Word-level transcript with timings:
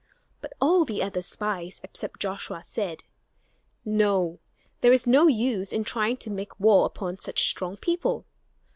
But 0.41 0.53
all 0.59 0.83
the 0.83 1.03
other 1.03 1.21
spies, 1.21 1.79
except 1.83 2.19
Joshua, 2.21 2.63
said, 2.65 3.03
"No, 3.85 4.39
there 4.79 4.91
is 4.91 5.05
no 5.05 5.27
use 5.27 5.71
in 5.71 5.83
trying 5.83 6.17
to 6.25 6.31
make 6.31 6.59
war 6.59 6.87
upon 6.87 7.17
such 7.17 7.47
strong 7.47 7.77
people. 7.77 8.25